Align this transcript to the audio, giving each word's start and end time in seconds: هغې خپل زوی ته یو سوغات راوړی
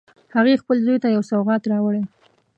هغې 0.35 0.61
خپل 0.61 0.77
زوی 0.85 0.97
ته 1.03 1.07
یو 1.15 1.23
سوغات 1.31 1.63
راوړی 1.71 2.03